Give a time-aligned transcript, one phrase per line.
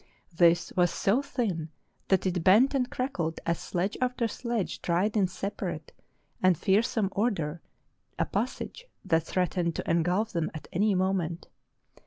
[0.35, 1.69] This was so thin
[2.07, 5.91] that it bent and crackled as sledge after sledge tried in separate
[6.41, 7.61] and fearsome order
[8.17, 11.49] a passage that threatened to en gulf them at any moment.